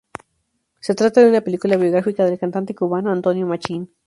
Se 0.79 0.95
trata 0.95 1.21
de 1.21 1.29
una 1.29 1.41
película 1.41 1.77
biográfica 1.77 2.25
del 2.25 2.39
cantante 2.39 2.73
cubano 2.73 3.11
Antonio 3.11 3.45
Machín. 3.45 3.91